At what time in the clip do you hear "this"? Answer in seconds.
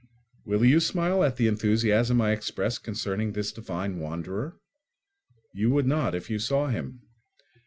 3.33-3.51